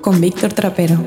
[0.00, 1.04] Con Víctor Trapero.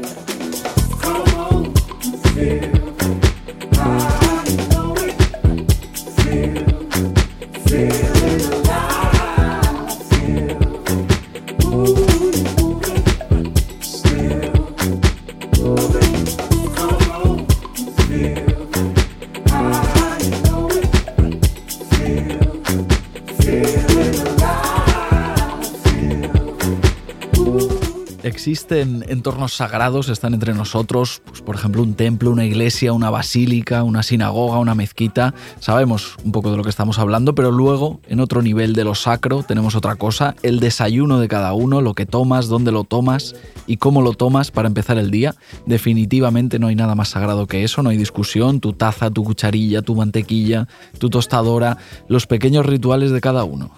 [29.48, 34.60] Sagrados, están entre nosotros, pues, por ejemplo, un templo, una iglesia, una basílica, una sinagoga,
[34.60, 35.34] una mezquita.
[35.60, 38.96] Sabemos un poco de lo que estamos hablando, pero luego, en otro nivel de lo
[38.96, 43.36] sacro, tenemos otra cosa, el desayuno de cada uno, lo que tomas, dónde lo tomas
[43.68, 45.36] y cómo lo tomas para empezar el día.
[45.66, 49.82] Definitivamente no hay nada más sagrado que eso, no hay discusión, tu taza, tu cucharilla,
[49.82, 50.68] tu mantequilla,
[51.00, 53.72] tu tostadora, los pequeños rituales de cada uno.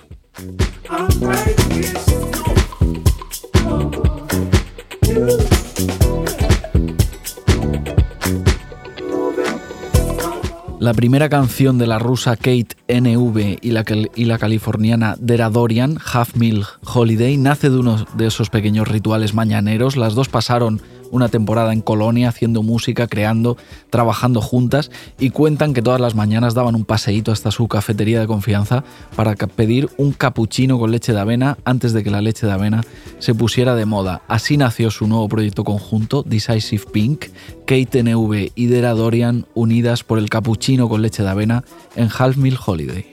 [10.83, 15.97] La primera canción de la rusa Kate NV y la, y la californiana Dera Dorian,
[16.13, 19.95] Half Milk Holiday, nace de uno de esos pequeños rituales mañaneros.
[19.95, 20.81] Las dos pasaron
[21.13, 23.55] una temporada en Colonia haciendo música, creando,
[23.91, 24.89] trabajando juntas
[25.19, 28.83] y cuentan que todas las mañanas daban un paseíto hasta su cafetería de confianza
[29.15, 32.83] para pedir un cappuccino con leche de avena antes de que la leche de avena
[33.19, 34.23] se pusiera de moda.
[34.27, 37.25] Así nació su nuevo proyecto conjunto, Decisive Pink,
[37.67, 41.63] Kate NV y Dera Dorian unidas por el cappuccino con leche de avena
[41.95, 43.12] en Half Meal Holiday.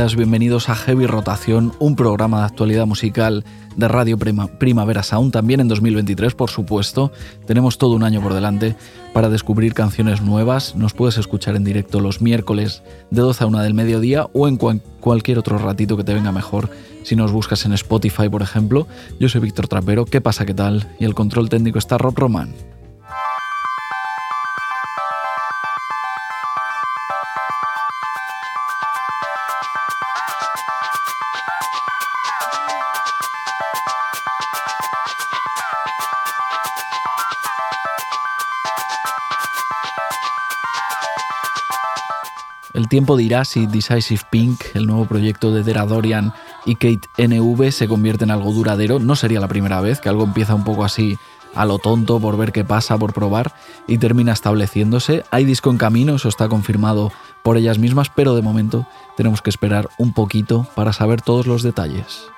[0.00, 3.44] Bienvenidos a Heavy Rotación, un programa de actualidad musical
[3.76, 7.12] de Radio Primavera Sound, también en 2023, por supuesto.
[7.46, 8.76] Tenemos todo un año por delante
[9.12, 10.74] para descubrir canciones nuevas.
[10.74, 14.56] Nos puedes escuchar en directo los miércoles de 12 a 1 del mediodía o en
[14.56, 16.70] cualquier otro ratito que te venga mejor.
[17.02, 18.86] Si nos buscas en Spotify, por ejemplo.
[19.20, 20.46] Yo soy Víctor Trapero, ¿qué pasa?
[20.46, 20.88] ¿Qué tal?
[20.98, 22.14] Y el control técnico está Rob
[42.80, 42.88] Roman.
[42.88, 46.32] tiempo dirá si Decisive Pink, el nuevo proyecto de Deradorian
[46.66, 48.98] y Kate NV, se convierte en algo duradero.
[48.98, 51.18] No sería la primera vez que algo empieza un poco así
[51.54, 53.54] a lo tonto por ver qué pasa, por probar
[53.86, 55.24] y termina estableciéndose.
[55.30, 57.12] Hay disco en camino, eso está confirmado
[57.42, 58.86] por ellas mismas, pero de momento
[59.16, 62.28] tenemos que esperar un poquito para saber todos los detalles.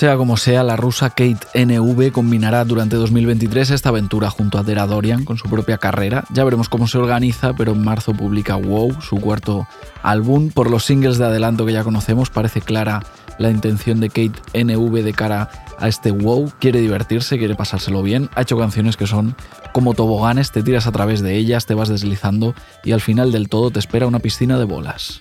[0.00, 4.86] Sea como sea, la rusa Kate NV combinará durante 2023 esta aventura junto a Dera
[4.86, 6.24] Dorian con su propia carrera.
[6.32, 9.68] Ya veremos cómo se organiza, pero en marzo publica Wow, su cuarto
[10.02, 10.48] álbum.
[10.52, 13.02] Por los singles de adelanto que ya conocemos, parece clara
[13.36, 16.50] la intención de Kate NV de cara a este Wow.
[16.58, 18.30] Quiere divertirse, quiere pasárselo bien.
[18.36, 19.36] Ha hecho canciones que son
[19.74, 22.54] como toboganes, te tiras a través de ellas, te vas deslizando
[22.84, 25.20] y al final del todo te espera una piscina de bolas.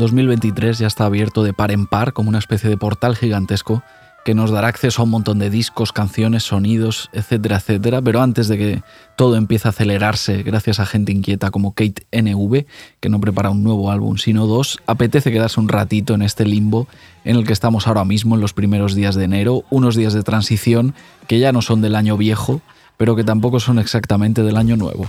[0.00, 3.84] 2023 ya está abierto de par en par como una especie de portal gigantesco
[4.24, 8.02] que nos dará acceso a un montón de discos, canciones, sonidos, etcétera, etcétera.
[8.02, 8.82] Pero antes de que
[9.16, 12.66] todo empiece a acelerarse gracias a gente inquieta como Kate NV,
[13.00, 16.86] que no prepara un nuevo álbum sino dos, apetece quedarse un ratito en este limbo
[17.24, 20.22] en el que estamos ahora mismo en los primeros días de enero, unos días de
[20.22, 20.94] transición
[21.26, 22.60] que ya no son del año viejo,
[22.96, 25.06] pero que tampoco son exactamente del año nuevo.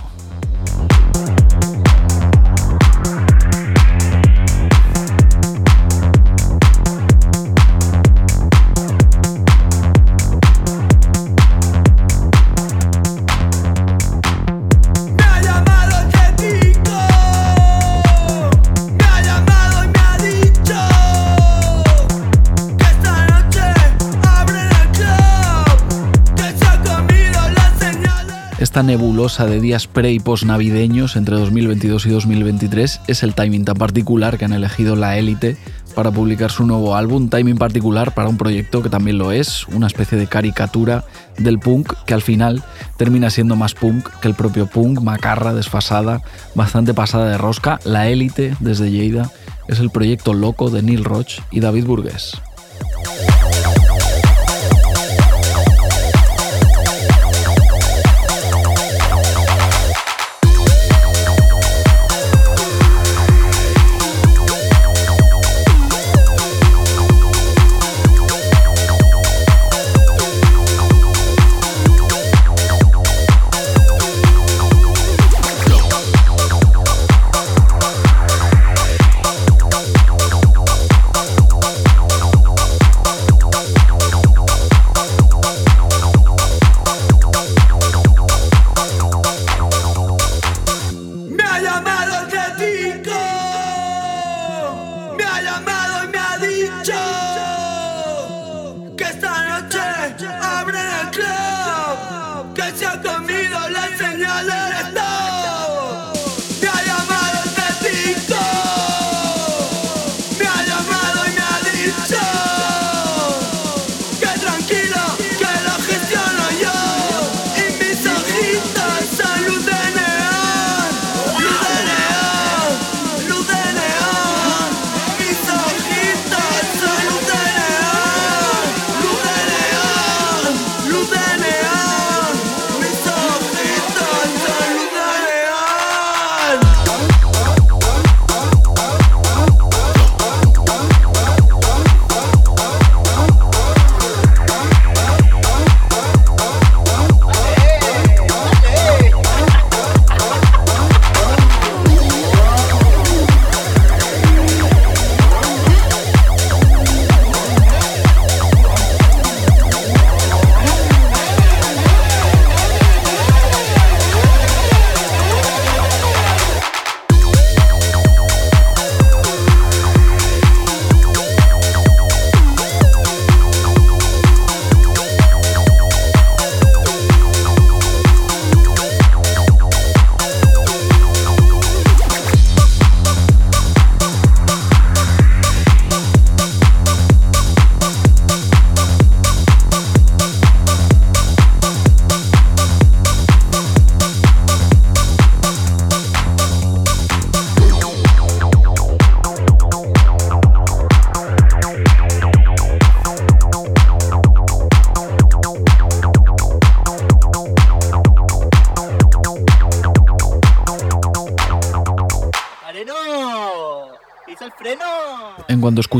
[28.72, 33.66] Esta nebulosa de días pre y post navideños entre 2022 y 2023 es el timing
[33.66, 35.58] tan particular que han elegido la élite
[35.94, 39.88] para publicar su nuevo álbum, timing particular para un proyecto que también lo es, una
[39.88, 41.04] especie de caricatura
[41.36, 42.64] del punk que al final
[42.96, 46.22] termina siendo más punk que el propio punk, macarra, desfasada,
[46.54, 47.78] bastante pasada de rosca.
[47.84, 49.30] La élite desde Lleida
[49.68, 52.40] es el proyecto loco de Neil Roach y David Burgués.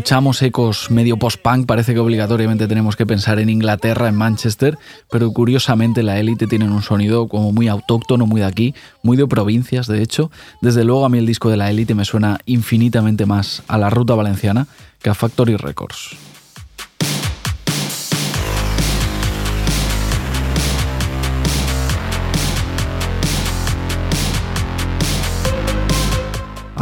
[0.03, 4.77] Escuchamos ecos medio post-punk parece que obligatoriamente tenemos que pensar en Inglaterra, en Manchester,
[5.09, 9.29] pero curiosamente la élite tiene un sonido como muy autóctono, muy de aquí, muy de
[9.29, 10.33] provincias, de hecho.
[10.61, 13.91] Desde luego a mí el disco de la élite me suena infinitamente más a la
[13.91, 14.67] ruta valenciana
[15.01, 16.17] que a Factory Records.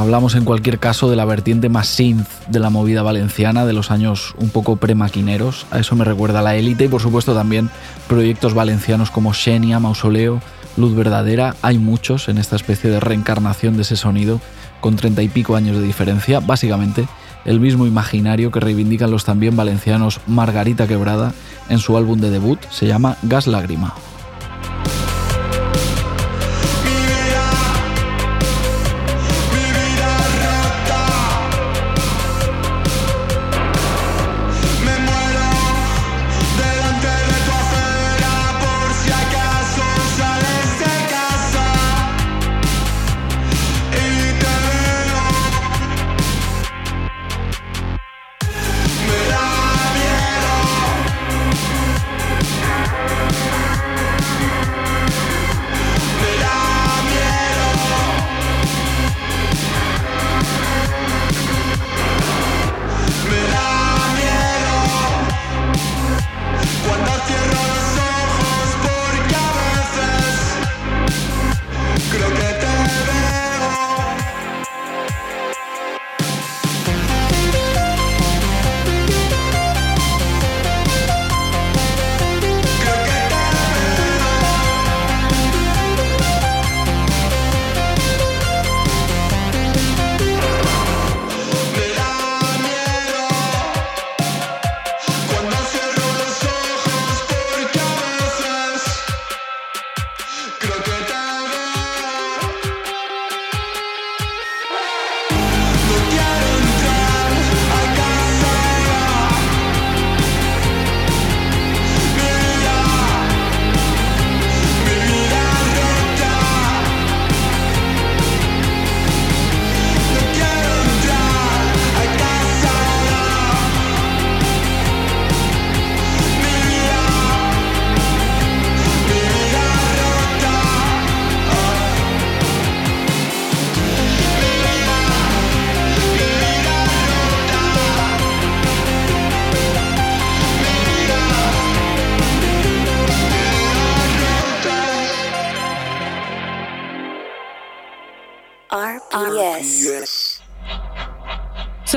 [0.01, 3.91] Hablamos en cualquier caso de la vertiente más synth de la movida valenciana de los
[3.91, 5.67] años un poco premaquineros.
[5.71, 7.69] A eso me recuerda la élite y por supuesto también
[8.09, 10.41] proyectos valencianos como Xenia, Mausoleo,
[10.79, 11.55] Luz Verdadera.
[11.61, 14.41] Hay muchos en esta especie de reencarnación de ese sonido
[14.81, 16.41] con treinta y pico años de diferencia.
[16.41, 17.07] Básicamente
[17.45, 21.35] el mismo imaginario que reivindican los también valencianos Margarita Quebrada
[21.69, 23.93] en su álbum de debut, se llama Gas Lágrima.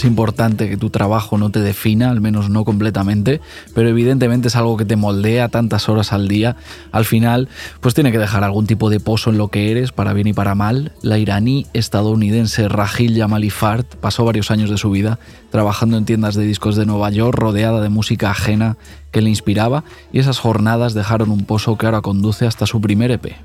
[0.00, 3.42] Es importante que tu trabajo no te defina, al menos no completamente,
[3.74, 6.56] pero evidentemente es algo que te moldea tantas horas al día.
[6.90, 7.48] Al final,
[7.80, 10.32] pues tiene que dejar algún tipo de pozo en lo que eres, para bien y
[10.32, 10.92] para mal.
[11.02, 15.18] La iraní estadounidense Rahil Yamalifard pasó varios años de su vida
[15.50, 18.78] trabajando en tiendas de discos de Nueva York, rodeada de música ajena
[19.10, 23.10] que le inspiraba, y esas jornadas dejaron un pozo que ahora conduce hasta su primer
[23.10, 23.36] EP.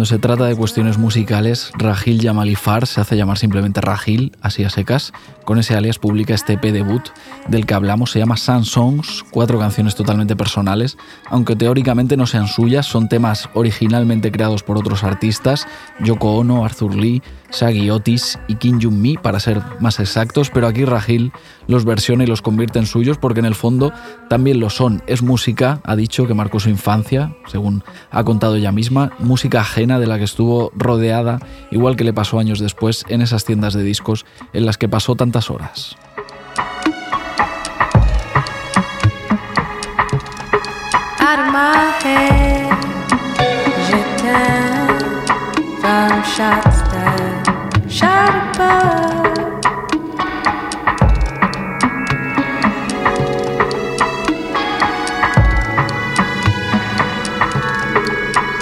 [0.00, 4.70] Cuando se trata de cuestiones musicales, Rahil Yamalifar se hace llamar simplemente Rahil, así a
[4.70, 5.12] secas.
[5.44, 7.02] Con ese alias publica este EP debut
[7.48, 10.96] del que hablamos, se llama Sun Songs, cuatro canciones totalmente personales,
[11.28, 15.68] aunque teóricamente no sean suyas, son temas originalmente creados por otros artistas,
[16.02, 20.66] Yoko Ono, Arthur Lee, Shaggy Otis y Kim Jung Mi, para ser más exactos, pero
[20.66, 21.32] aquí Rahil
[21.66, 23.92] los versiona y los convierte en suyos porque en el fondo
[24.28, 25.02] también lo son.
[25.06, 29.98] Es música, ha dicho, que marcó su infancia, según ha contado ella misma, música ajena
[29.98, 33.82] de la que estuvo rodeada, igual que le pasó años después en esas tiendas de
[33.82, 35.96] discos en las que pasó tantas horas.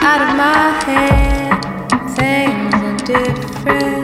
[0.00, 1.60] Out of my head,
[2.16, 3.97] things are different.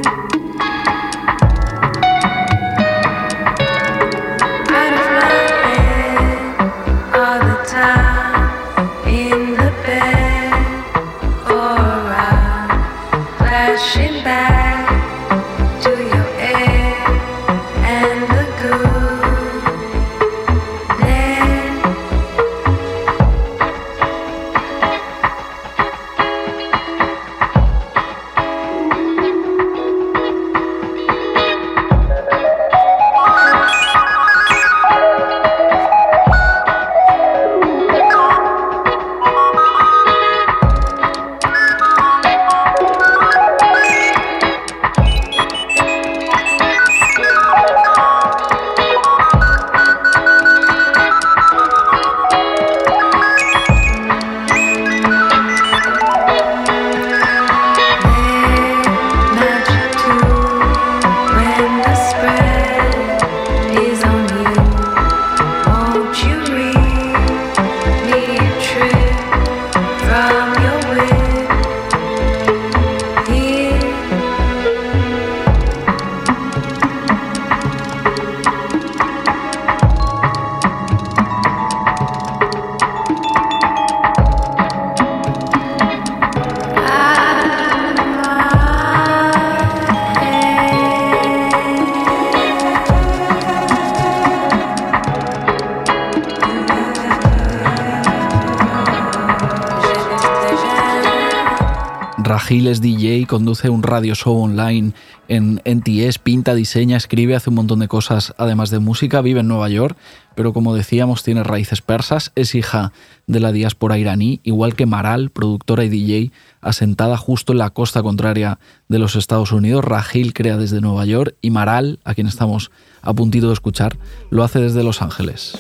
[102.45, 104.93] Gil es DJ, conduce un radio show online
[105.29, 109.49] en NTS, pinta, diseña, escribe, hace un montón de cosas además de música, vive en
[109.49, 109.97] Nueva York,
[110.35, 112.93] pero como decíamos tiene raíces persas, es hija
[113.27, 118.03] de la diáspora iraní, igual que Maral, productora y DJ, asentada justo en la costa
[118.03, 119.83] contraria de los Estados Unidos.
[119.83, 123.97] Rahil crea desde Nueva York y Maral, a quien estamos a puntito de escuchar,
[124.29, 125.59] lo hace desde Los Ángeles.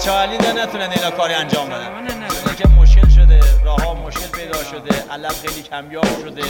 [0.00, 5.04] بچه علی نتونن اینا کاری انجام بدن که مشکل شده راه ها مشکل پیدا شده
[5.10, 6.42] علم خیلی کمیاب شده.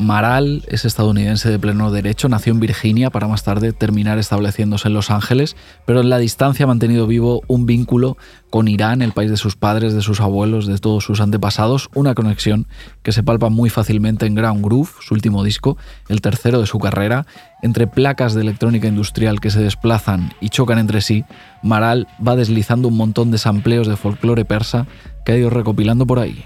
[0.00, 4.94] Maral es estadounidense de pleno derecho, nació en Virginia para más tarde terminar estableciéndose en
[4.94, 8.16] Los Ángeles, pero en la distancia ha mantenido vivo un vínculo
[8.48, 12.14] con Irán, el país de sus padres, de sus abuelos, de todos sus antepasados, una
[12.14, 12.66] conexión
[13.02, 15.76] que se palpa muy fácilmente en Ground Groove, su último disco,
[16.08, 17.26] el tercero de su carrera,
[17.60, 21.24] entre placas de electrónica industrial que se desplazan y chocan entre sí,
[21.62, 24.86] Maral va deslizando un montón de sampleos de folclore persa
[25.26, 26.42] que ha ido recopilando por ahí.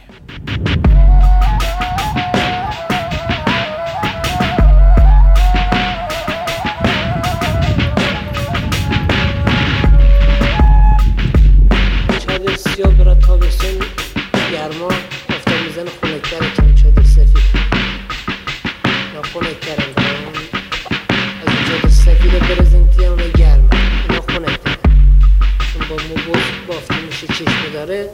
[25.99, 28.09] فرم بافته میشه چشم داره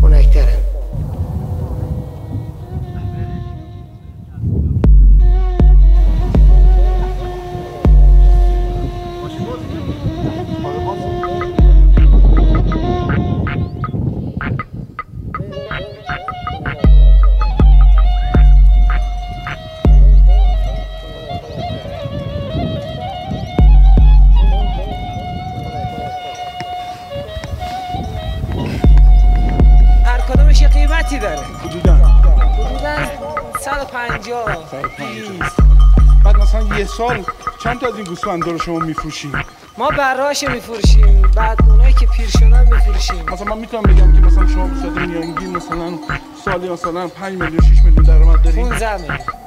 [0.00, 0.63] خونکتره
[38.08, 39.32] گوسفندا رو شما میفروشین
[39.78, 43.24] ما براش میفروشیم بعد اونایی که پیر شدن میفروشیم.
[43.32, 45.98] مثلا من می‌تونم بگم که مثلا شما به صورت میانگین مثلا
[46.44, 49.43] سالی مثلا 5 میلیون 6 میلیون درآمد دارین 15 میلیون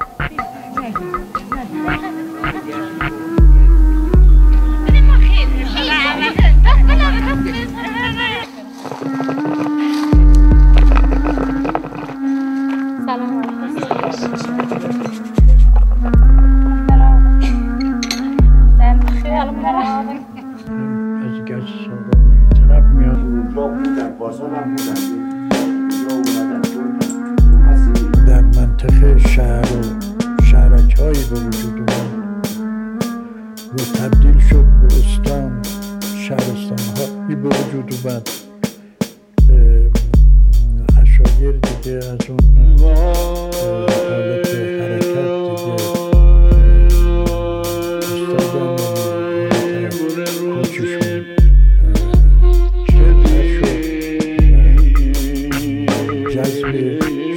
[56.96, 57.28] este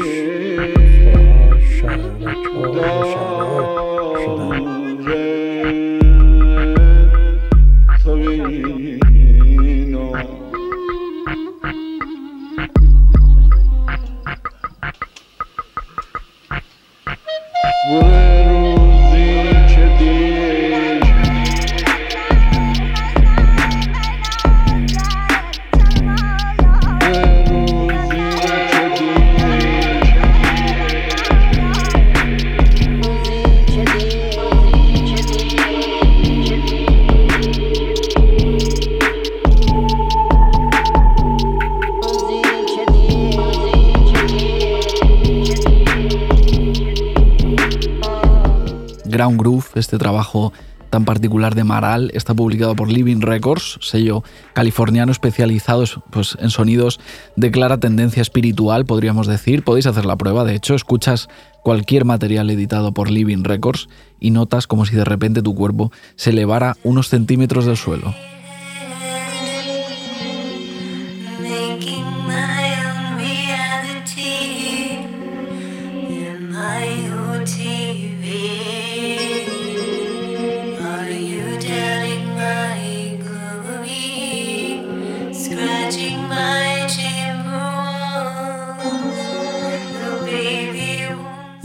[51.50, 54.24] de Maral está publicado por Living Records, sello
[54.54, 57.00] californiano especializado pues, en sonidos
[57.36, 59.64] de clara tendencia espiritual, podríamos decir.
[59.64, 61.28] Podéis hacer la prueba, de hecho, escuchas
[61.64, 66.30] cualquier material editado por Living Records y notas como si de repente tu cuerpo se
[66.30, 68.14] elevara unos centímetros del suelo.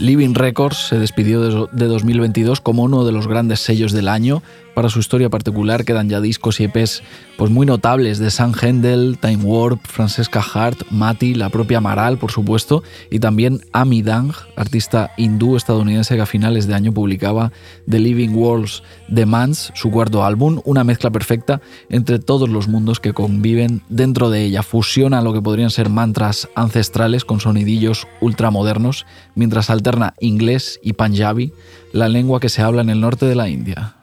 [0.07, 4.41] Living Records se despidió de 2022 como uno de los grandes sellos del año.
[4.77, 7.01] Para su historia particular quedan ya discos y EPs
[7.35, 12.31] pues muy notables de San Hendel, Time Warp, Francesca Hart, Mati, la propia Maral, por
[12.31, 17.51] supuesto, y también Ami Dang, artista hindú estadounidense que a finales de año publicaba
[17.89, 21.59] The Living Worlds Demands, su cuarto álbum, una mezcla perfecta
[21.89, 24.61] entre todos los mundos que conviven dentro de ella.
[24.61, 31.51] Fusiona lo que podrían ser mantras ancestrales con sonidillos ultramodernos, mientras alterna inglés y panjabi,
[31.93, 33.95] la lengua que se habla en el norte de la India.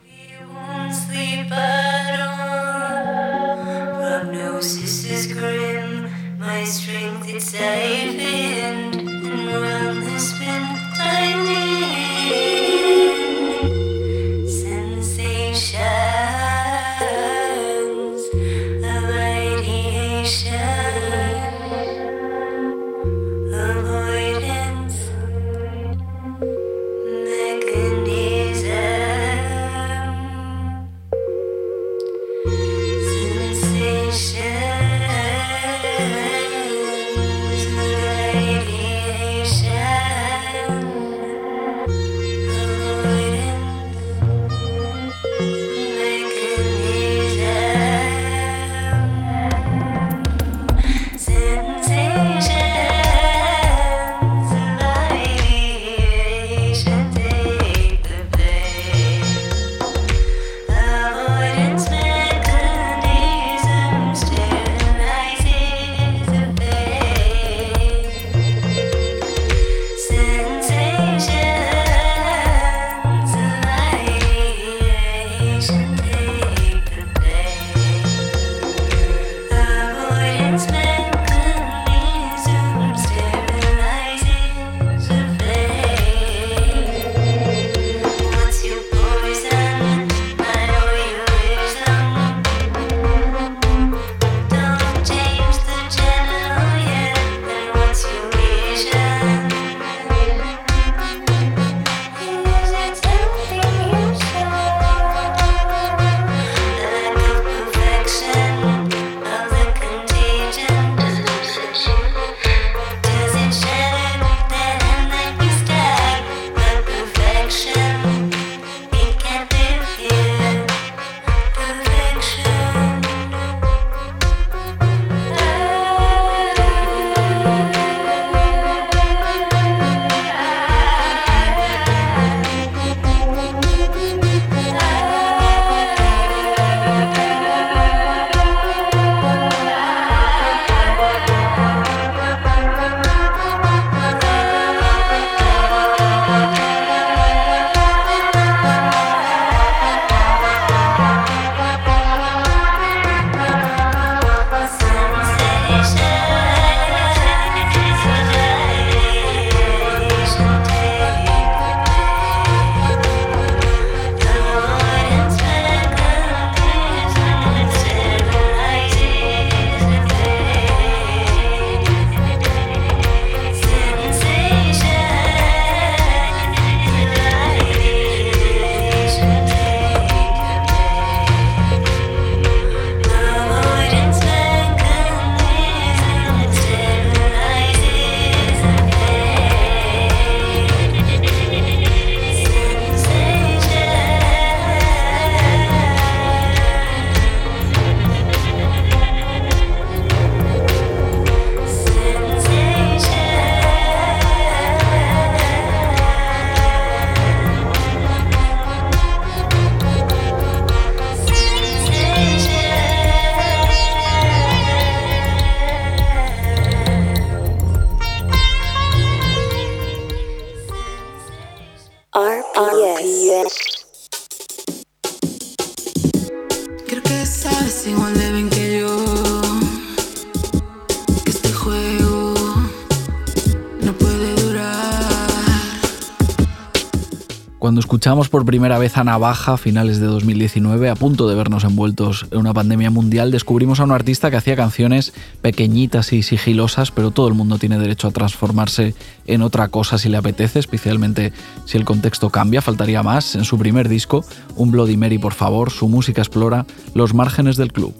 [237.64, 241.64] Cuando escuchamos por primera vez a Navaja a finales de 2019, a punto de vernos
[241.64, 246.90] envueltos en una pandemia mundial, descubrimos a un artista que hacía canciones pequeñitas y sigilosas,
[246.90, 248.94] pero todo el mundo tiene derecho a transformarse
[249.26, 251.32] en otra cosa si le apetece, especialmente
[251.64, 253.34] si el contexto cambia, faltaría más.
[253.34, 257.72] En su primer disco, Un Bloody Mary, por favor, su música explora los márgenes del
[257.72, 257.94] club.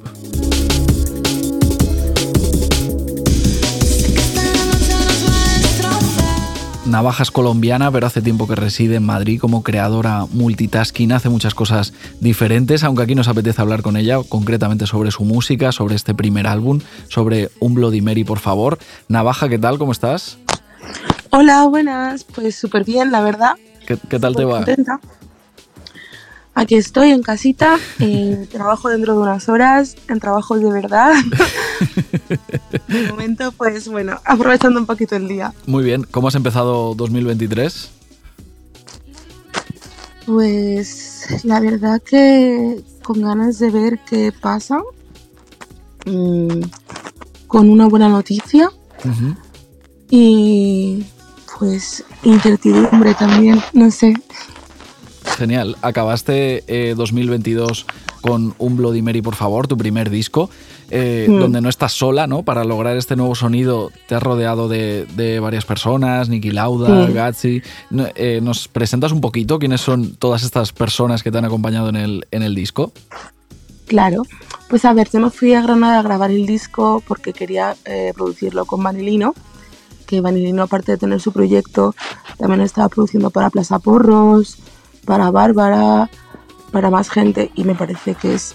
[6.87, 11.95] Navajas colombiana, pero hace tiempo que reside en Madrid como creadora multitasking, hace muchas cosas
[12.21, 16.47] diferentes, aunque aquí nos apetece hablar con ella concretamente sobre su música, sobre este primer
[16.47, 18.79] álbum, sobre Un Bloody Mary, por favor.
[19.09, 19.79] Navaja, ¿qué tal?
[19.79, 20.37] ¿Cómo estás?
[21.31, 22.25] Hola, buenas.
[22.25, 23.55] Pues súper bien, la verdad.
[23.87, 24.65] ¿Qué, tal te va?
[26.57, 27.79] Aquí estoy en casita,
[28.51, 31.13] trabajo dentro de unas horas, en trabajo de verdad.
[32.89, 35.53] de momento, pues bueno, aprovechando un poquito el día.
[35.67, 37.91] Muy bien, ¿cómo has empezado 2023?
[40.27, 44.81] Pues la verdad que con ganas de ver qué pasa,
[46.07, 46.61] mm,
[47.49, 48.71] con una buena noticia
[50.09, 51.05] y
[51.59, 54.15] pues incertidumbre también, no sé.
[55.25, 55.77] Genial.
[55.83, 60.49] Acabaste 2022 eh, con Un Bloody Mary, por favor, tu primer disco,
[60.91, 61.39] eh, mm.
[61.39, 62.43] donde no estás sola, ¿no?
[62.43, 67.63] Para lograr este nuevo sonido te has rodeado de, varias personas, Niki Lauda, Gatsi.
[68.15, 71.97] Eh, ¿Nos presentas un poquito quiénes son todas estas personas que te han acompañado en
[71.97, 72.93] el, en el disco?
[73.87, 74.23] Claro.
[74.69, 77.77] Pues a ver, yo me fui a Granada a grabar el disco porque quería
[78.15, 79.35] producirlo con Vanilino,
[80.07, 81.95] que Vanilino, aparte de tener su proyecto,
[82.39, 84.59] también estaba produciendo para Plaza Porros,
[85.05, 86.11] para Bárbara,
[86.73, 88.55] para más gente y me parece que es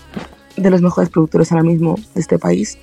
[0.57, 2.77] de los mejores productores ahora mismo de este país.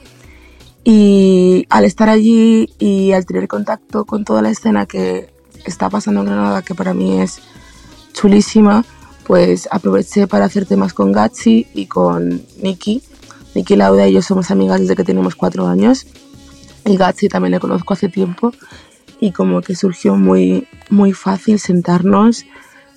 [0.85, 5.31] Y al estar allí y al tener contacto con toda la escena que
[5.65, 7.41] está pasando en Granada, que para mí es
[8.13, 8.85] chulísima,
[9.27, 13.03] pues aproveché para hacer temas con Gatsi y con Nikki.
[13.55, 16.07] Nikki Lauda y yo somos amigas desde que tenemos cuatro años.
[16.85, 18.53] Y Gatsi también le conozco hace tiempo.
[19.19, 22.45] Y como que surgió muy, muy fácil sentarnos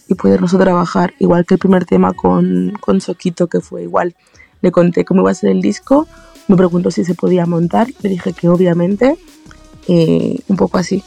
[0.09, 4.15] y poder trabajar, igual que el primer tema con, con Soquito, que fue igual.
[4.61, 6.07] Le conté cómo iba a ser el disco,
[6.47, 9.17] me preguntó si se podía montar, le dije que obviamente,
[9.87, 11.03] eh, un poco así.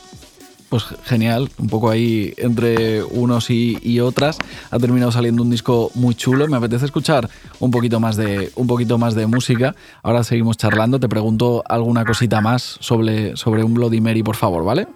[0.68, 4.38] Pues genial, un poco ahí entre unos y, y, otras.
[4.70, 6.48] Ha terminado saliendo un disco muy chulo.
[6.48, 7.28] Me apetece escuchar
[7.60, 9.74] un poquito más de, un poquito más de música.
[10.02, 10.98] Ahora seguimos charlando.
[10.98, 14.88] Te pregunto alguna cosita más sobre, sobre un Bloody Mary, por favor, ¿vale?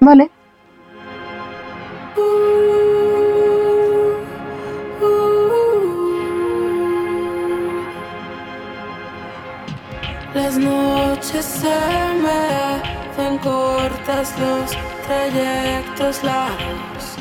[0.00, 0.30] Vale.
[10.46, 14.70] Las noches se me hacen cortas, los
[15.04, 17.16] trayectos largos.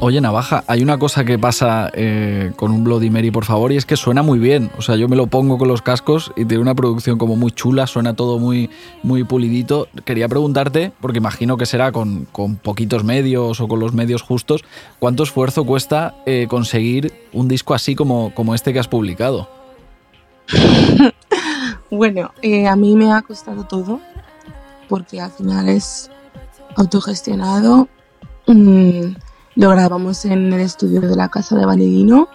[0.00, 3.78] Oye, Navaja, hay una cosa que pasa eh, con un Bloody Mary, por favor, y
[3.78, 4.70] es que suena muy bien.
[4.76, 7.50] O sea, yo me lo pongo con los cascos y tiene una producción como muy
[7.50, 8.68] chula, suena todo muy,
[9.02, 9.88] muy pulidito.
[10.04, 14.64] Quería preguntarte, porque imagino que será con, con poquitos medios o con los medios justos,
[14.98, 19.48] ¿cuánto esfuerzo cuesta eh, conseguir un disco así como, como este que has publicado?
[21.94, 24.00] Bueno, eh, a mí me ha costado todo
[24.88, 26.10] porque al final es
[26.74, 27.88] autogestionado.
[28.48, 29.14] Mm,
[29.54, 32.26] lo grabamos en el estudio de la casa de Vanilino.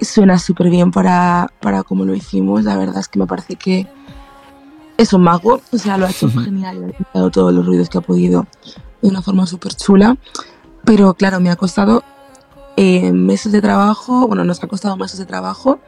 [0.00, 2.64] Suena súper bien para, para cómo lo hicimos.
[2.64, 3.86] La verdad es que me parece que
[4.96, 5.60] es un mago.
[5.70, 6.92] O sea, lo ha hecho genial.
[6.94, 8.48] Ha quitado todos los ruidos que ha podido
[9.02, 10.16] de una forma súper chula.
[10.84, 12.02] Pero claro, me ha costado
[12.76, 14.26] eh, meses de trabajo.
[14.26, 15.78] Bueno, nos ha costado meses de trabajo.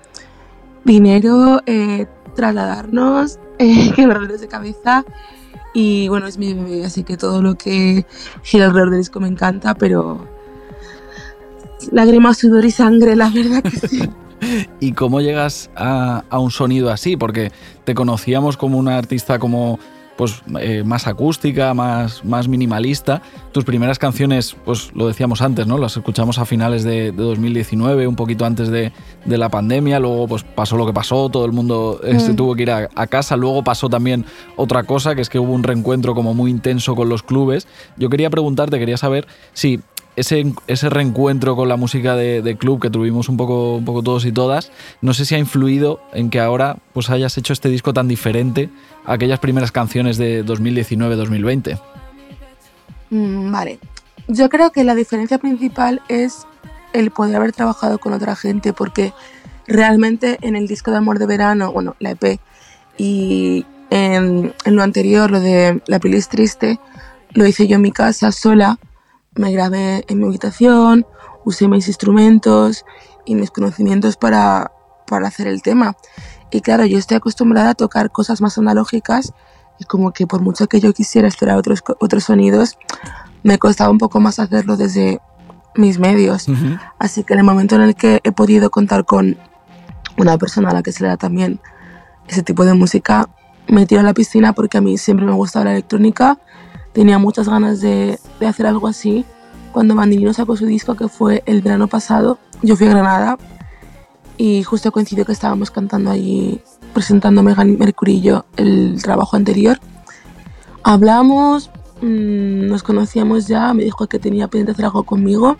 [0.84, 5.04] Dinero, eh, trasladarnos, eh, quebrarles de cabeza.
[5.72, 8.06] Y bueno, es mi bebé, así que todo lo que
[8.42, 10.28] gira alrededor del disco me encanta, pero
[11.90, 14.08] lágrimas, sudor y sangre, la verdad que sí.
[14.80, 17.16] ¿Y cómo llegas a, a, un sonido así?
[17.16, 17.50] Porque
[17.84, 19.78] te conocíamos como una artista como
[20.16, 23.22] pues eh, más acústica, más, más minimalista.
[23.52, 25.78] Tus primeras canciones, pues lo decíamos antes, ¿no?
[25.78, 28.92] Las escuchamos a finales de, 2019, un poquito antes de,
[29.26, 32.36] la pandemia, luego pues pasó lo que pasó, todo el mundo eh, se mm.
[32.36, 34.24] tuvo que ir a, a, casa, luego pasó también
[34.56, 37.66] otra cosa, que es que hubo un reencuentro como muy intenso con los clubes.
[37.96, 39.80] Yo quería preguntarte, quería saber si
[40.16, 44.24] ese, ese reencuentro con la música de, club que tuvimos un poco, un poco todos
[44.24, 47.92] y todas, no sé si ha influido en que ahora pues hayas hecho este disco
[47.92, 48.70] tan diferente
[49.04, 51.80] a aquellas primeras canciones de 2019-2020.
[53.10, 53.78] Mm, vale,
[54.28, 56.46] yo creo que la diferencia principal es
[56.92, 59.12] el poder haber trabajado con otra gente, porque
[59.66, 62.38] realmente en el disco de Amor de Verano, bueno, la EP,
[62.96, 66.78] y en, lo anterior, lo de La playlist triste,
[67.32, 68.78] lo hice yo en mi casa sola,
[69.36, 71.06] me grabé en mi habitación,
[71.44, 72.84] usé mis instrumentos
[73.24, 74.72] y mis conocimientos para,
[75.06, 75.96] para hacer el tema.
[76.50, 79.32] Y claro, yo estoy acostumbrada a tocar cosas más analógicas
[79.78, 82.78] y como que por mucho que yo quisiera explorar otros, otros sonidos,
[83.42, 85.20] me costaba un poco más hacerlo desde
[85.74, 86.46] mis medios.
[86.98, 89.36] Así que en el momento en el que he podido contar con
[90.16, 91.60] una persona a la que se le da también
[92.28, 93.28] ese tipo de música,
[93.66, 96.38] me tiro a la piscina porque a mí siempre me ha gustado la electrónica,
[96.94, 99.26] tenía muchas ganas de, de hacer algo así.
[99.72, 103.36] Cuando Bandilino sacó su disco, que fue el verano pasado, yo fui a Granada
[104.36, 106.60] y justo coincidió que estábamos cantando allí,
[106.92, 108.22] presentando Megan Mercury
[108.56, 109.78] el trabajo anterior.
[110.84, 111.70] Hablamos,
[112.00, 115.56] mm, nos conocíamos ya, me dijo que tenía pendiente hacer algo conmigo.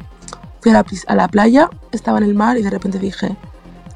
[0.61, 3.37] Fui a la, a la playa, estaba en el mar y de repente dije,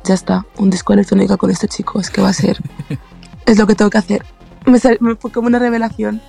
[0.05, 2.59] ya está, un disco electrónico con este chico, es que va a ser,
[3.47, 4.25] es lo que tengo que hacer.
[4.67, 6.21] Me, me fue como una revelación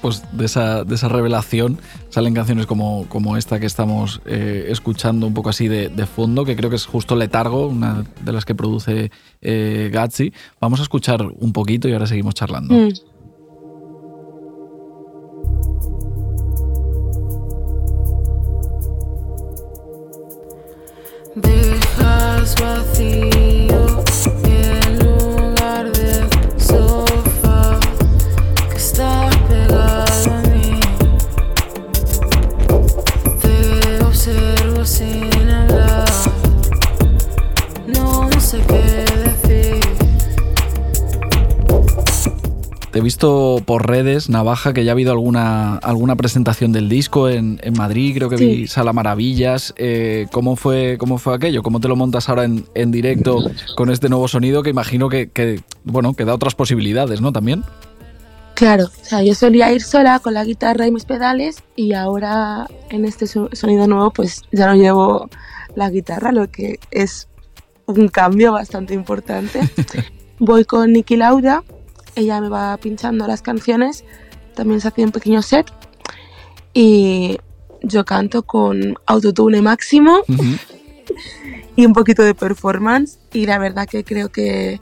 [0.00, 1.78] pues de esa, de esa revelación
[2.08, 6.56] salen canciones como, como esta que estamos eh, escuchando un poco así de, fondo, que
[6.56, 9.10] creo que es justo Letargo, una de las que produce
[9.42, 10.32] eh, Gatsby.
[10.60, 12.74] Vamos a escuchar un poquito y ahora seguimos charlando.
[12.74, 12.88] Mm.
[21.36, 24.09] Dejas vacío
[42.98, 47.60] he visto por redes, Navaja, que ya ha habido alguna, alguna presentación del disco en,
[47.76, 49.72] Madrid, creo que vi Sala Maravillas.
[49.76, 51.62] Eh, ¿cómo, fue, ¿Cómo fue aquello?
[51.62, 53.38] ¿Cómo te lo montas ahora en, directo
[53.76, 57.32] con este nuevo sonido que imagino que, bueno, que da otras posibilidades, ¿no?
[57.32, 57.62] También.
[58.54, 62.66] Claro, o sea, yo solía ir sola con la guitarra y mis pedales y ahora
[62.90, 65.30] en este sonido nuevo pues ya no llevo
[65.74, 67.28] la guitarra, lo que es
[67.86, 69.60] un cambio bastante importante.
[70.38, 71.62] Voy con Niki Lauda,
[72.14, 74.04] ella me va pinchando las canciones,
[74.54, 75.70] también se hace un pequeño set
[76.74, 77.38] y
[77.82, 80.20] yo canto con autotune máximo
[81.76, 84.80] y un poquito de performance y la verdad que creo que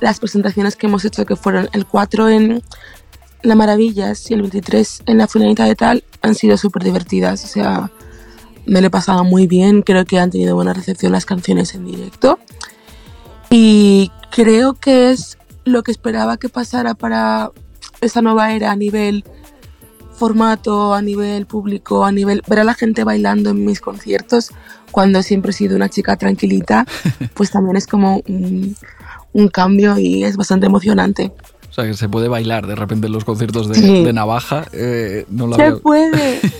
[0.00, 2.62] las presentaciones que hemos hecho que fueron el 4 en
[3.42, 7.44] la Maravillas y el 23 en la Fulanita de Tal han sido súper divertidas.
[7.44, 7.90] O sea,
[8.66, 9.82] me lo he pasado muy bien.
[9.82, 12.38] Creo que han tenido buena recepción las canciones en directo.
[13.50, 17.50] Y creo que es lo que esperaba que pasara para
[18.00, 19.24] esa nueva era a nivel
[20.12, 24.52] formato, a nivel público, a nivel ver a la gente bailando en mis conciertos,
[24.92, 26.86] cuando siempre he sido una chica tranquilita,
[27.34, 28.76] pues también es como un,
[29.32, 31.32] un cambio y es bastante emocionante.
[31.76, 34.64] O sea, que se puede bailar de repente en los conciertos de, Navaja.
[34.72, 36.40] Eh, se puede.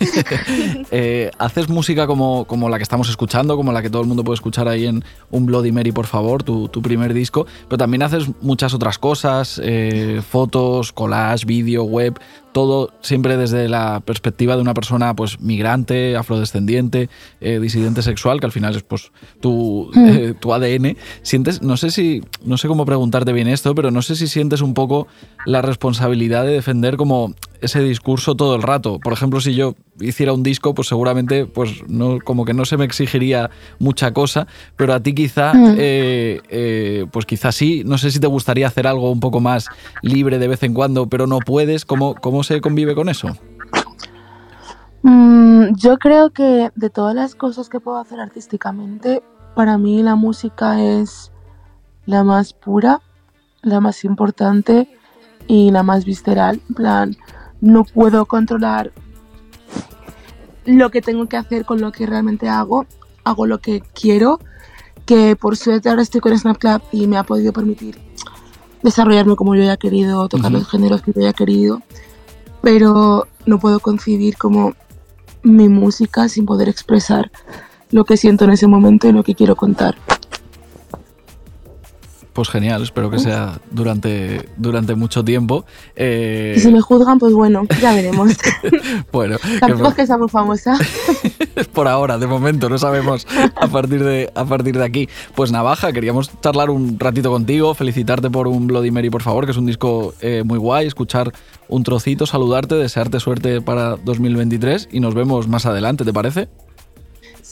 [0.91, 4.23] Eh, ¿Haces música como, como la que estamos escuchando, como la que todo el mundo
[4.23, 7.47] puede escuchar ahí en Un Bloody Mary, por favor, tu, primer disco?
[7.69, 12.19] Pero también haces muchas otras cosas, eh, fotos, collage, vídeo, web
[12.57, 17.11] todo siempre desde la perspectiva de una persona pues migrante, afrodescendiente,
[17.43, 20.07] eh, disidente sexual, que al final es pues tu, mm.
[20.09, 20.97] eh, tu ADN.
[21.21, 24.63] Sientes, no sé si, no sé cómo preguntarte bien esto, pero no sé si sientes
[24.63, 25.07] un poco
[25.45, 28.99] la responsabilidad de defender como ese discurso todo el rato.
[28.99, 32.77] Por ejemplo, si yo hiciera un disco, pues seguramente, pues no, como que no se
[32.77, 34.47] me exigiría mucha cosa,
[34.77, 35.75] pero a ti quizá, mm.
[35.79, 37.83] eh, eh, pues quizá sí.
[37.85, 39.69] No sé si te gustaría hacer algo un poco más
[40.03, 41.85] libre de vez en cuando, pero no puedes.
[41.85, 43.29] ¿Cómo, cómo se convive con eso?
[45.03, 49.23] Mm, yo creo que de todas las cosas que puedo hacer artísticamente,
[49.55, 51.33] para mí la música es
[52.07, 53.01] la más pura,
[53.63, 54.89] la más importante
[55.47, 56.61] y la más visceral.
[56.69, 57.17] En plan,
[57.61, 58.93] no puedo controlar
[60.65, 62.87] lo que tengo que hacer con lo que realmente hago,
[63.25, 64.41] hago lo que quiero,
[65.05, 67.99] que por suerte ahora estoy con Snapclap y me ha podido permitir
[68.83, 71.83] desarrollarme como yo haya querido, tocar los géneros que yo haya querido,
[72.63, 74.75] pero no puedo concebir como
[75.43, 77.31] mi música sin poder expresar
[77.91, 79.97] lo que siento en ese momento y lo que quiero contar.
[82.37, 85.65] Pues genial, espero que sea durante, durante mucho tiempo.
[85.95, 88.37] Eh, y si me juzgan, pues bueno, ya veremos.
[89.11, 90.77] bueno, tampoco es que sea muy famosa.
[91.73, 93.27] Por ahora, de momento, no sabemos
[93.57, 95.09] a partir de, a partir de aquí.
[95.35, 99.53] Pues Navaja, queríamos charlar un ratito contigo, felicitarte por un Bloody Mary, por favor, que
[99.53, 101.33] es un disco eh, muy guay, escuchar
[101.69, 106.51] un trocito, saludarte, desearte suerte para 2023 y nos vemos más adelante, ¿te parece?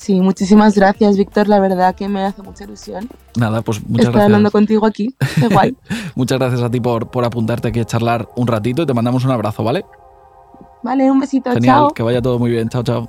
[0.04, 1.48] Sí, muchísimas gracias, Víctor.
[1.48, 3.08] La verdad que me hace mucha ilusión.
[3.38, 5.14] Nada, pues muchas Estoy hablando contigo aquí.
[5.36, 5.74] Qué guay.
[6.14, 9.24] muchas gracias a ti por, por apuntarte aquí a charlar un ratito y te mandamos
[9.24, 9.86] un abrazo, ¿vale?
[10.82, 11.50] Vale, un besito.
[11.52, 11.94] Genial, chao.
[11.94, 12.68] que vaya todo muy bien.
[12.68, 13.08] Chao, chao.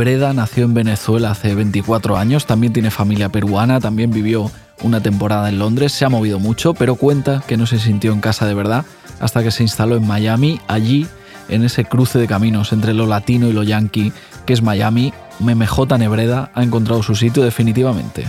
[0.00, 0.04] J.
[0.04, 4.50] Nebreda nació en Venezuela hace 24 años, también tiene familia peruana, también vivió
[4.82, 8.22] una temporada en Londres, se ha movido mucho, pero cuenta que no se sintió en
[8.22, 8.86] casa de verdad
[9.20, 11.06] hasta que se instaló en Miami, allí,
[11.50, 14.10] en ese cruce de caminos entre lo latino y lo yankee,
[14.46, 18.24] que es Miami, MMJ Nebreda ha encontrado su sitio definitivamente.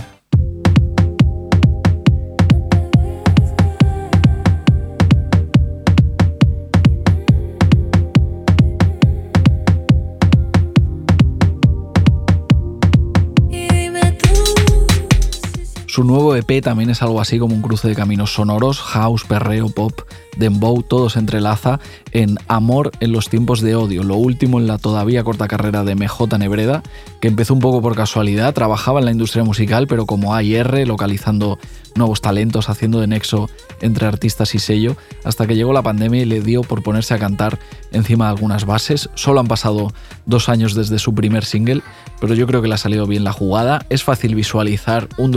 [15.92, 19.68] Su nuevo EP también es algo así como un cruce de caminos sonoros, house, perreo,
[19.68, 19.92] pop,
[20.38, 21.80] dembow, todo se entrelaza
[22.12, 25.94] en Amor en los tiempos de odio, lo último en la todavía corta carrera de
[25.94, 26.82] MJ Nebreda,
[27.20, 31.58] que empezó un poco por casualidad, trabajaba en la industria musical, pero como AIR, localizando
[31.94, 36.24] nuevos talentos, haciendo de nexo entre artistas y sello, hasta que llegó la pandemia y
[36.24, 37.58] le dio por ponerse a cantar
[37.92, 39.10] encima de algunas bases.
[39.14, 39.92] Solo han pasado
[40.24, 41.82] dos años desde su primer single,
[42.20, 43.84] pero yo creo que le ha salido bien la jugada.
[43.90, 45.32] Es fácil visualizar un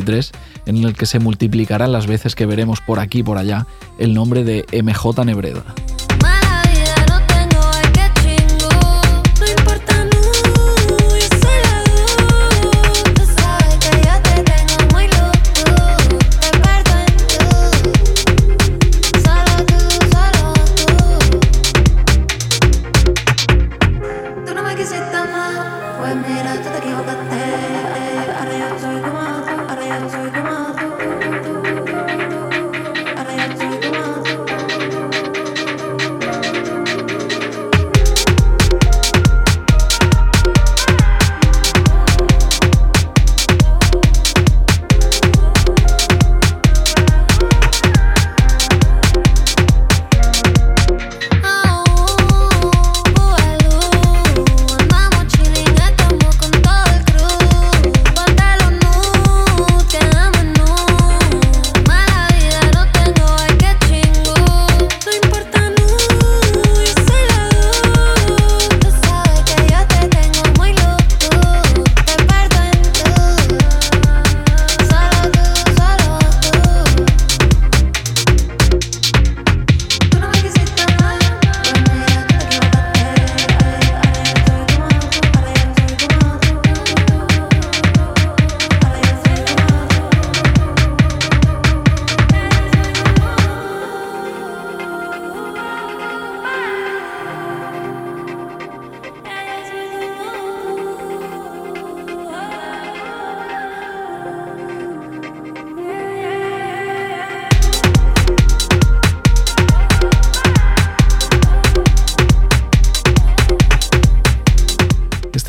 [0.00, 0.32] 2023
[0.66, 3.66] en el que se multiplicarán las veces que veremos por aquí y por allá
[3.98, 5.64] el nombre de MJ Nebreda.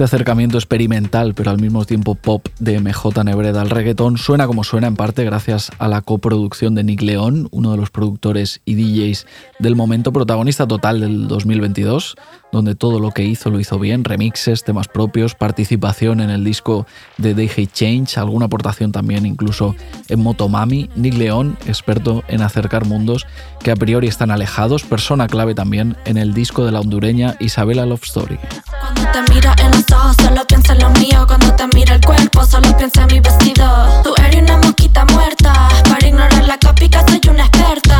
[0.07, 4.87] Acercamiento experimental, pero al mismo tiempo pop de MJ Nebreda al reggaetón, suena como suena
[4.87, 9.27] en parte gracias a la coproducción de Nick León, uno de los productores y DJs
[9.59, 12.15] del momento, protagonista total del 2022,
[12.51, 16.87] donde todo lo que hizo lo hizo bien, remixes, temas propios, participación en el disco
[17.17, 19.75] de Day Hate Change, alguna aportación también incluso
[20.07, 20.89] en Motomami.
[20.95, 23.25] Nick León, experto en acercar mundos
[23.61, 27.85] que a priori están alejados, persona clave también en el disco de la hondureña Isabela
[27.85, 28.39] Love Story.
[28.79, 29.83] Cuando te mira en
[30.21, 31.25] solo piensa en lo mío.
[31.27, 34.01] Cuando te mira el cuerpo, solo piensa en mi vestido.
[34.03, 35.53] Tú eres una mosquita muerta.
[35.89, 37.97] Para ignorar la cópica, soy una experta.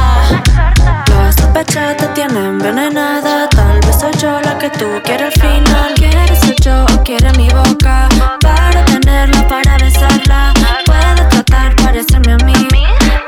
[1.08, 3.50] Las sospechas te tienen envenenada.
[3.50, 5.94] Tal vez soy yo la que tú quieres al final.
[5.96, 8.08] ¿Quieres ser yo o quieres mi boca?
[8.42, 10.54] Para tenerla, para besarla.
[10.86, 12.54] Puedes tratar, parecerme a mí.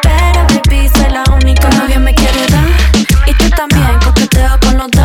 [0.03, 1.69] Pero baby, soy la única.
[1.69, 2.65] Nadie me quiere dar.
[3.25, 4.98] Y tú también coqueteo con los dos.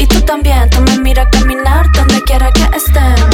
[0.00, 0.68] Y tú también.
[0.70, 3.29] Tú me miras caminar donde quiera que estén.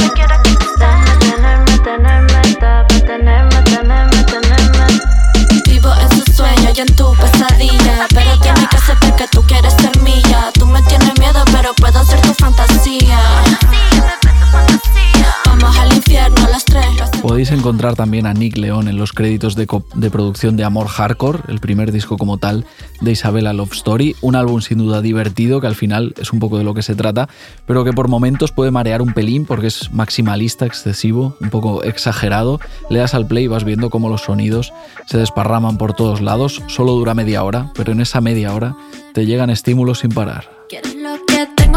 [17.67, 19.67] Encontrar también a Nick León en los créditos de,
[20.09, 22.65] producción de Amor Hardcore, el primer disco como tal
[23.01, 26.57] de Isabela Love Story, un álbum sin duda divertido que al final es un poco
[26.57, 27.27] de lo que se trata,
[27.65, 32.61] pero que por momentos puede marear un pelín porque es maximalista, excesivo, un poco exagerado.
[32.89, 34.71] Le das al play y vas viendo cómo los sonidos
[35.05, 38.77] se desparraman por todos lados, solo dura media hora, pero en esa media hora
[39.13, 40.49] te llegan estímulos sin parar.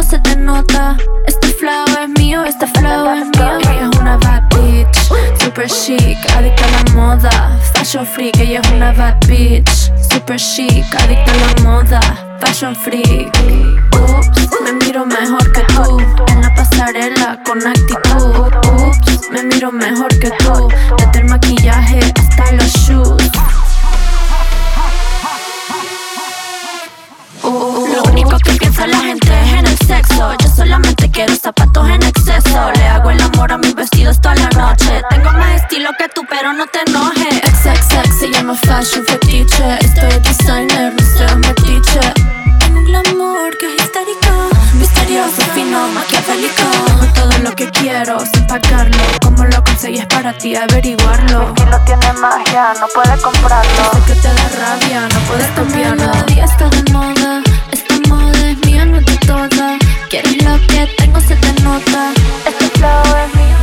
[0.02, 0.96] Se te nota.
[1.26, 4.18] Este flow es mío, este flow es es una
[5.38, 7.58] super chic, adicta a la moda.
[7.72, 12.00] Fashion freak, ella es una bad bitch, super chic, adicta a la moda.
[12.40, 13.30] Fashion freak.
[13.92, 15.98] Ups, me miro mejor que tú.
[16.28, 18.52] En la pasarela con actitud.
[18.86, 20.68] Ups, me miro mejor que tú.
[20.98, 23.30] Desde el maquillaje hasta los shoes.
[27.50, 30.32] Lo único que piensa la gente es en el sexo.
[30.38, 32.70] Yo solamente quiero zapatos en exceso.
[32.76, 35.02] Le hago el amor a mis vestidos toda la noche.
[35.10, 37.40] Tengo más estilo que tú, pero no te enojes.
[37.62, 39.78] XXX se llama fashion fetiche.
[39.80, 42.00] Estoy designer, no seas metiche.
[42.70, 44.30] Tengo un glamour que es histérico.
[44.74, 46.62] Misterioso, fino, maquiavélico.
[47.16, 48.96] Todo lo que quiero sin pagarlo.
[49.24, 51.52] Como lo conseguís para ti averiguarlo.
[51.58, 53.90] Si lo tiene magia, no puede comprarlo.
[53.92, 56.12] Sé que te da rabia, no puedes cambiarlo.
[56.28, 57.42] día está de moda,
[57.72, 59.76] esta moda es mía, no es de toda.
[60.08, 62.12] Quieres lo que tengo, se te nota.
[62.46, 63.56] Es este flow es mío,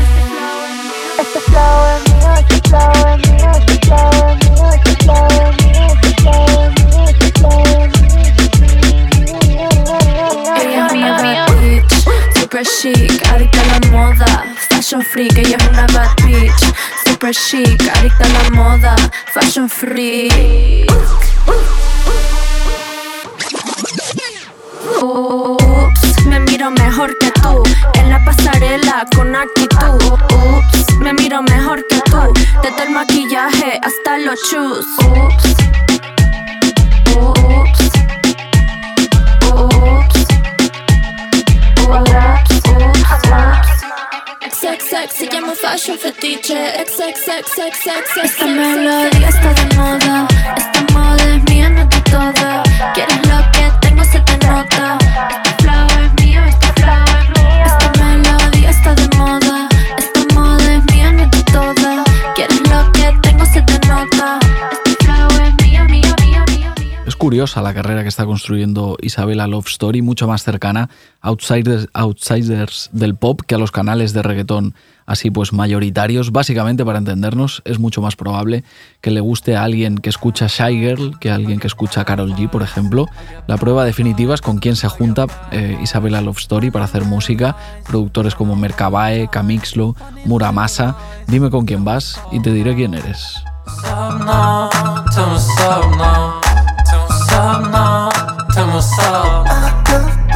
[1.18, 3.40] este flow es mío, este flow es mío, este flow es mío, este flow es
[3.40, 5.37] mío, este flow es mío, este flow es mío.
[15.08, 16.74] Freak, ella es una bad bitch.
[17.06, 18.96] Super chic, adicta a la moda,
[19.34, 20.86] fashion free.
[25.02, 27.64] Ups, me miro mejor que tú
[27.96, 30.04] en la pasarela con actitud.
[30.04, 34.86] Ups, me miro mejor que tú desde el maquillaje hasta los shoes.
[35.00, 35.56] Ups,
[37.16, 37.87] ups,
[44.68, 46.74] XXX se llama fashion fetiche.
[46.86, 48.18] XXXXXX.
[48.24, 50.28] Esta melodía está de moda.
[50.58, 52.64] Esta moda es mía, no de toda.
[52.94, 53.87] Quieres lo que te
[67.18, 70.90] curiosa la carrera que está construyendo Isabela Love Story, mucho más cercana
[71.22, 76.32] a outsiders, outsiders del pop que a los canales de reggaetón así pues mayoritarios.
[76.32, 78.64] Básicamente, para entendernos, es mucho más probable
[79.02, 82.34] que le guste a alguien que escucha Shy Girl que a alguien que escucha Carol
[82.36, 83.08] G, por ejemplo.
[83.48, 87.56] La prueba definitiva es con quién se junta eh, Isabela Love Story para hacer música.
[87.88, 89.96] Productores como Mercabae, Camixlo,
[90.26, 90.96] Muramasa.
[91.28, 93.38] Dime con quién vas y te diré quién eres.
[97.40, 98.10] I
[98.52, 98.80] tamo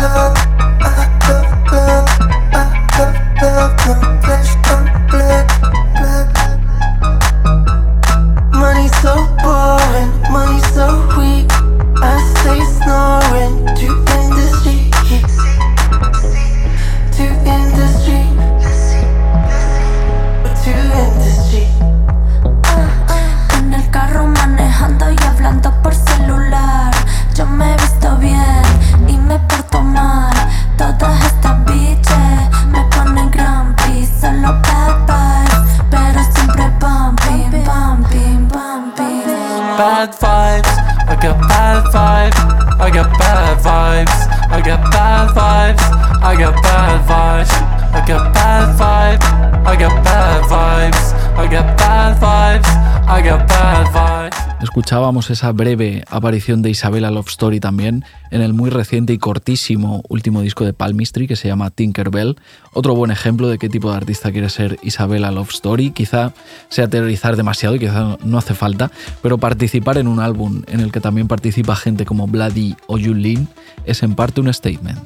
[0.03, 0.30] love.
[54.71, 60.01] Escuchábamos esa breve aparición de Isabella Love Story también en el muy reciente y cortísimo
[60.07, 62.37] último disco de Palmistry que se llama Tinkerbell.
[62.71, 65.91] Otro buen ejemplo de qué tipo de artista quiere ser Isabella Love Story.
[65.91, 66.31] Quizá
[66.69, 68.91] sea teorizar demasiado y quizá no hace falta,
[69.21, 73.49] pero participar en un álbum en el que también participa gente como Bloody o Yulin
[73.83, 75.01] es en parte un statement.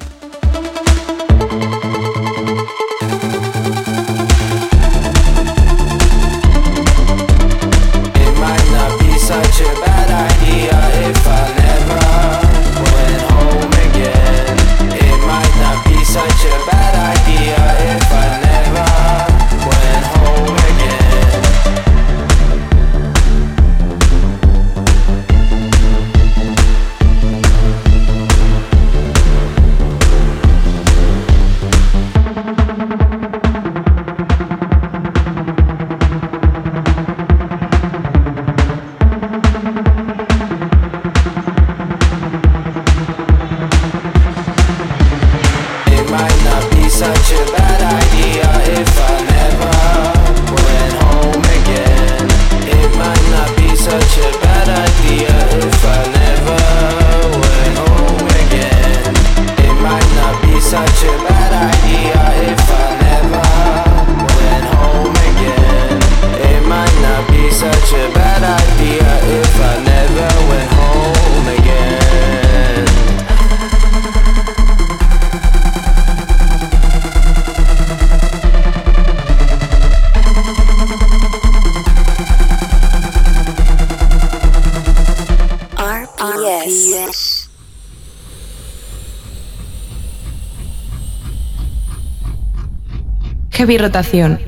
[93.66, 94.39] Heavy Rotación,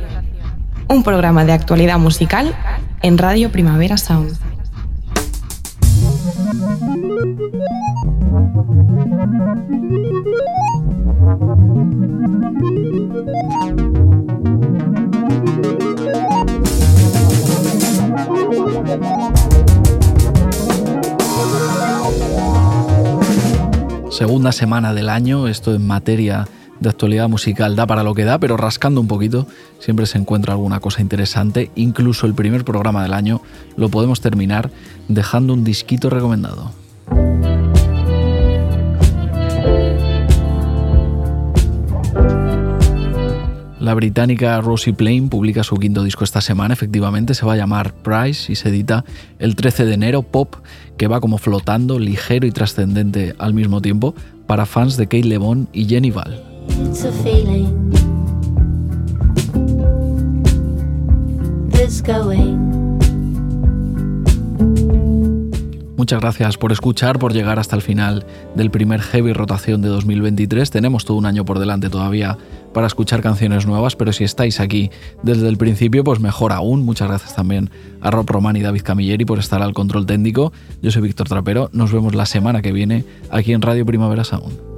[0.89, 2.53] un programa de actualidad musical
[3.01, 4.37] en Radio Primavera Sound.
[24.11, 26.47] Segunda semana del año, esto en materia
[26.79, 29.47] de actualidad musical da para lo que da, pero rascando un poquito
[29.79, 31.71] siempre se encuentra alguna cosa interesante.
[31.75, 33.41] Incluso el primer programa del año
[33.75, 34.69] lo podemos terminar
[35.07, 36.71] dejando un disquito recomendado.
[43.79, 47.93] La británica Rosie Plain publica su quinto disco esta semana, efectivamente se va a llamar
[47.93, 49.05] Price y se edita
[49.39, 50.55] el 13 de enero, pop
[50.97, 54.13] que va como flotando, ligero y trascendente al mismo tiempo
[54.45, 56.56] para fans de Kate LeBon y Jenny Val.
[66.07, 70.71] Muchas gracias por escuchar, por llegar hasta el final del primer Heavy Rotación de 2023.
[70.71, 72.37] Tenemos todo un año por delante todavía
[72.73, 74.89] para escuchar canciones nuevas, pero si estáis aquí
[75.21, 76.85] desde el principio, pues mejor aún.
[76.85, 80.53] Muchas gracias también a Rob Román y David Camilleri por estar al control técnico.
[80.81, 81.69] Yo soy Víctor Trapero.
[81.73, 84.76] Nos vemos la semana que viene aquí en Radio Primavera Sound.